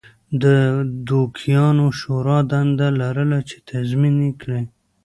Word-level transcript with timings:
د 0.41 0.43
دوکیانو 1.07 1.85
شورا 1.99 2.37
دنده 2.51 2.87
لرله 2.99 3.39
چې 3.49 3.57
تضمین 3.69 4.17
کړي 4.41 4.61